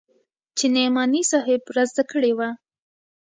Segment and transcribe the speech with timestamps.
[0.57, 2.49] چې نعماني صاحب رازده کړې وه.